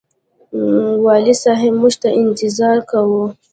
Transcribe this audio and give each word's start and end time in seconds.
والي 1.03 1.33
صاحب 1.43 1.71
موږ 1.81 1.93
ته 2.01 2.09
انتظار 2.21 2.77
کاوه. 2.89 3.23